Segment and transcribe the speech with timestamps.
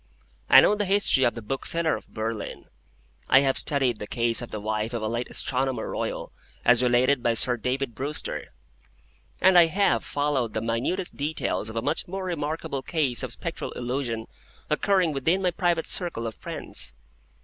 [0.49, 2.65] I know the history of the Bookseller of Berlin,
[3.29, 6.31] I have studied the case of the wife of a late Astronomer Royal
[6.65, 8.47] as related by Sir David Brewster,
[9.43, 13.73] and I have followed the minutest details of a much more remarkable case of Spectral
[13.73, 14.25] Illusion
[14.71, 16.95] occurring within my private circle of friends.